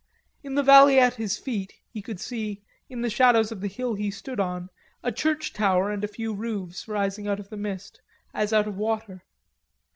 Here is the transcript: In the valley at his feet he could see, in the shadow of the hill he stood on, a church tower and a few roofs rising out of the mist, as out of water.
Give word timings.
In 0.41 0.55
the 0.55 0.63
valley 0.63 0.99
at 0.99 1.13
his 1.13 1.37
feet 1.37 1.75
he 1.87 2.01
could 2.01 2.19
see, 2.19 2.63
in 2.89 3.01
the 3.03 3.09
shadow 3.11 3.41
of 3.41 3.61
the 3.61 3.67
hill 3.67 3.93
he 3.93 4.09
stood 4.09 4.39
on, 4.39 4.71
a 5.03 5.11
church 5.11 5.53
tower 5.53 5.91
and 5.91 6.03
a 6.03 6.07
few 6.07 6.33
roofs 6.33 6.87
rising 6.87 7.27
out 7.27 7.39
of 7.39 7.49
the 7.51 7.55
mist, 7.57 8.01
as 8.33 8.51
out 8.51 8.67
of 8.67 8.75
water. 8.77 9.23